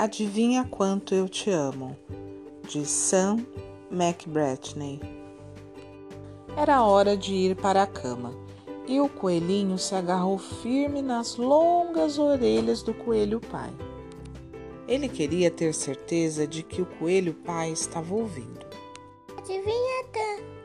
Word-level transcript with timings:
Adivinha 0.00 0.64
quanto 0.64 1.12
eu 1.12 1.28
te 1.28 1.50
amo, 1.50 1.96
de 2.68 2.86
Sam 2.86 3.44
McBratney. 3.90 5.00
Era 6.56 6.84
hora 6.84 7.16
de 7.16 7.34
ir 7.34 7.56
para 7.56 7.82
a 7.82 7.86
cama 7.88 8.32
e 8.86 9.00
o 9.00 9.08
coelhinho 9.08 9.76
se 9.76 9.96
agarrou 9.96 10.38
firme 10.38 11.02
nas 11.02 11.34
longas 11.34 12.16
orelhas 12.16 12.80
do 12.80 12.94
coelho 12.94 13.40
pai. 13.40 13.72
Ele 14.86 15.08
queria 15.08 15.50
ter 15.50 15.74
certeza 15.74 16.46
de 16.46 16.62
que 16.62 16.80
o 16.80 16.86
coelho 16.86 17.34
pai 17.34 17.72
estava 17.72 18.14
ouvindo. 18.14 18.64
Adivinha 19.36 20.04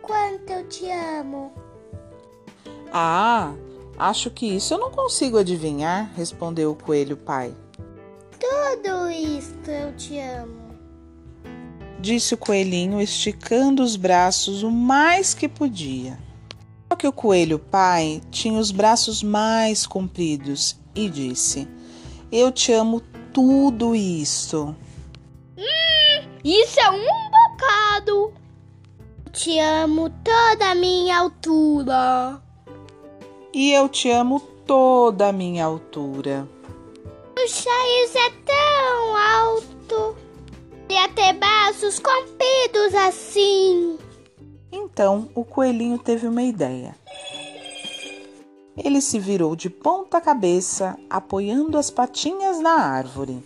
quanto 0.04 0.48
eu 0.52 0.68
te 0.68 0.88
amo? 0.92 1.52
Ah, 2.92 3.56
acho 3.98 4.30
que 4.30 4.46
isso 4.46 4.76
eu 4.76 4.78
não 4.78 4.92
consigo 4.92 5.40
adivinhar, 5.40 6.14
respondeu 6.16 6.70
o 6.70 6.76
coelho 6.76 7.18
pai 7.18 7.58
tudo 8.78 9.10
isto 9.12 9.70
eu 9.70 9.96
te 9.96 10.20
amo. 10.20 10.74
Disse 12.00 12.34
o 12.34 12.38
coelhinho, 12.38 13.02
esticando 13.02 13.84
os 13.84 13.96
braços 13.96 14.64
o 14.64 14.72
mais 14.72 15.34
que 15.34 15.48
podia. 15.48 16.18
Só 16.90 16.96
que 16.98 17.08
o 17.08 17.14
coelho 17.14 17.60
pai 17.60 18.22
tinha 18.32 18.60
os 18.60 18.72
braços 18.72 19.22
mais 19.22 19.86
compridos 19.86 20.78
e 20.96 21.10
disse: 21.10 21.68
Eu 22.32 22.52
te 22.52 22.74
amo 22.74 23.02
tudo 23.32 23.96
isto. 23.96 24.76
Hum, 25.58 26.28
isso 26.44 26.80
é 26.80 26.90
um 26.90 27.30
bocado. 27.32 28.34
Te 29.32 29.60
amo 29.60 30.10
toda 30.10 30.72
a 30.72 30.76
minha 30.76 31.20
altura. 31.20 32.42
E 33.54 33.72
eu 33.72 33.88
te 33.88 34.10
amo 34.10 34.40
toda 34.66 35.30
a 35.30 35.32
minha 35.32 35.66
altura. 35.66 36.48
Puxa, 37.36 37.70
isso 38.04 38.18
é 38.18 38.30
tão 38.46 38.63
alto. 39.18 40.16
Ia 40.90 41.10
ter 41.10 41.34
braços 41.34 42.00
compridos 42.00 42.94
assim. 42.96 43.98
Então 44.72 45.30
o 45.36 45.44
coelhinho 45.44 45.98
teve 45.98 46.28
uma 46.28 46.44
ideia. 46.44 46.96
Ele 48.76 49.02
se 49.02 49.20
virou 49.20 49.56
de 49.56 49.70
ponta 49.70 50.20
cabeça, 50.20 50.98
apoiando 51.10 51.78
as 51.78 51.92
patinhas 51.92 52.60
na 52.60 52.72
árvore. 52.72 53.44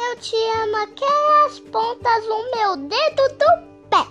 Eu 0.00 0.16
te 0.16 0.36
amo 0.62 0.76
até 0.76 1.46
as 1.46 1.60
pontas 1.60 2.24
do 2.24 2.50
meu 2.54 2.76
dedo 2.76 3.28
do 3.38 3.88
pé. 3.88 4.06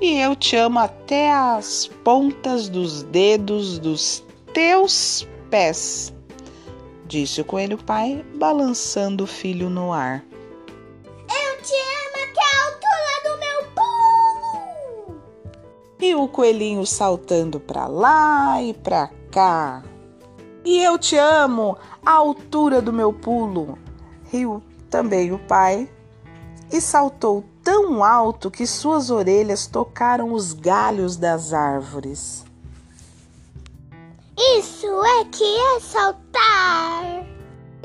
E 0.00 0.18
eu 0.18 0.36
te 0.36 0.56
amo 0.56 0.78
até 0.78 1.32
as 1.32 1.86
pontas 2.04 2.68
dos 2.68 3.02
dedos 3.04 3.78
dos 3.78 4.22
teus 4.52 5.26
pés 5.50 6.12
disse 7.08 7.40
o 7.40 7.44
coelho 7.44 7.78
pai, 7.78 8.22
balançando 8.34 9.24
o 9.24 9.26
filho 9.26 9.70
no 9.70 9.92
ar. 9.92 10.22
Eu 11.26 11.62
te 11.62 11.72
amo 11.72 12.16
até 12.22 12.44
a 12.44 12.64
altura 12.66 13.14
do 13.24 13.38
meu 13.40 13.62
pulo! 13.74 15.20
E 15.98 16.14
o 16.14 16.28
coelhinho 16.28 16.84
saltando 16.84 17.58
para 17.58 17.86
lá 17.86 18.62
e 18.62 18.74
para 18.74 19.10
cá. 19.32 19.82
E 20.64 20.82
eu 20.82 20.98
te 20.98 21.16
amo 21.16 21.78
à 22.04 22.12
altura 22.12 22.82
do 22.82 22.92
meu 22.92 23.10
pulo, 23.10 23.78
riu 24.30 24.62
também 24.90 25.32
o 25.32 25.38
pai 25.38 25.88
e 26.70 26.78
saltou 26.78 27.42
tão 27.64 28.04
alto 28.04 28.50
que 28.50 28.66
suas 28.66 29.10
orelhas 29.10 29.66
tocaram 29.66 30.34
os 30.34 30.52
galhos 30.52 31.16
das 31.16 31.54
árvores. 31.54 32.44
Isso 34.58 34.86
é 35.04 35.24
que 35.24 35.44
é 35.44 35.80
saltar. 35.80 36.27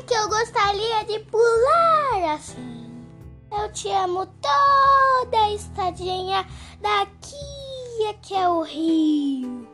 Que 0.06 0.14
eu 0.14 0.28
gostaria 0.28 1.06
de 1.06 1.20
pular 1.20 2.36
assim. 2.36 2.92
Eu 3.52 3.72
te 3.72 3.90
amo 3.90 4.26
toda 4.26 5.38
a 5.38 5.54
estadinha 5.54 6.46
daqui 6.82 8.10
até 8.10 8.48
o 8.50 8.62
rio. 8.62 9.68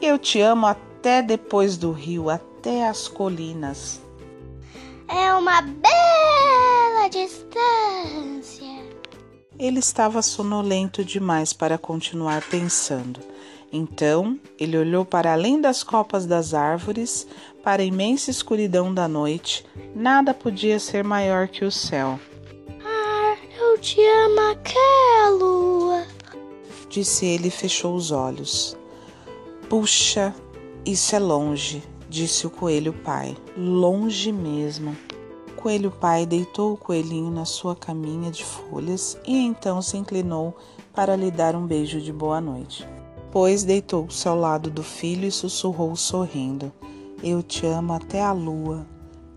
Eu 0.00 0.18
te 0.18 0.40
amo 0.40 0.66
até 0.66 1.20
depois 1.22 1.76
do 1.76 1.92
rio, 1.92 2.30
até 2.30 2.88
as 2.88 3.08
colinas. 3.08 4.00
É 5.08 5.34
uma 5.34 5.62
bela 5.62 5.99
Ele 9.60 9.78
estava 9.78 10.22
sonolento 10.22 11.04
demais 11.04 11.52
para 11.52 11.76
continuar 11.76 12.40
pensando. 12.48 13.20
Então 13.70 14.40
ele 14.58 14.78
olhou 14.78 15.04
para 15.04 15.34
além 15.34 15.60
das 15.60 15.82
copas 15.82 16.24
das 16.24 16.54
árvores, 16.54 17.26
para 17.62 17.82
a 17.82 17.84
imensa 17.84 18.30
escuridão 18.30 18.92
da 18.94 19.06
noite. 19.06 19.66
Nada 19.94 20.32
podia 20.32 20.78
ser 20.80 21.04
maior 21.04 21.46
que 21.46 21.62
o 21.62 21.70
céu. 21.70 22.18
Ah, 22.82 23.36
eu 23.60 23.78
te 23.78 24.00
amo, 24.00 24.40
aquela 24.50 25.28
lua, 25.28 26.06
disse 26.88 27.26
ele 27.26 27.48
e 27.48 27.50
fechou 27.50 27.94
os 27.94 28.10
olhos. 28.10 28.74
Puxa, 29.68 30.34
isso 30.86 31.14
é 31.14 31.18
longe, 31.18 31.82
disse 32.08 32.46
o 32.46 32.50
coelho 32.50 32.94
pai. 32.94 33.36
Longe 33.58 34.32
mesmo. 34.32 34.96
Coelho 35.60 35.90
pai 35.90 36.24
deitou 36.24 36.72
o 36.72 36.76
coelhinho 36.76 37.30
na 37.30 37.44
sua 37.44 37.76
caminha 37.76 38.30
de 38.30 38.42
folhas 38.42 39.18
e 39.26 39.36
então 39.36 39.82
se 39.82 39.98
inclinou 39.98 40.56
para 40.94 41.14
lhe 41.14 41.30
dar 41.30 41.54
um 41.54 41.66
beijo 41.66 42.00
de 42.00 42.10
boa 42.10 42.40
noite. 42.40 42.88
Depois 43.14 43.62
deitou-se 43.62 44.26
ao 44.26 44.38
lado 44.38 44.70
do 44.70 44.82
filho 44.82 45.28
e 45.28 45.30
sussurrou 45.30 45.94
sorrindo: 45.96 46.72
Eu 47.22 47.42
te 47.42 47.66
amo 47.66 47.92
até 47.92 48.22
a 48.22 48.32
lua, 48.32 48.86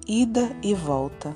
ida 0.08 0.56
e 0.64 0.74
volta. 0.74 1.36